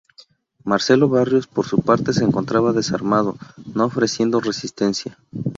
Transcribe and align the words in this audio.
Marcelo 0.63 1.07
Barrios, 1.09 1.45
por 1.45 1.67
su 1.67 1.79
parte, 1.83 2.11
se 2.11 2.23
encontraba 2.23 2.73
desarmado, 2.73 3.37
No 3.75 3.85
Ofreciendo 3.85 4.39
Resistencia. 4.39 5.19